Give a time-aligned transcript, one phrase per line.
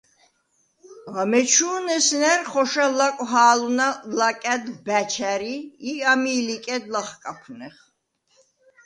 [1.21, 5.55] ამეჩუ̄ნ ესნა̈რ ხოშა ლა̈კუ̂ჰა̄ლუ̂ნა ლაკა̈დ ბა̈ჩ ა̈რი
[5.89, 7.75] ი ამი̄ ლიკედ ლახკაფუ̂ნეხ.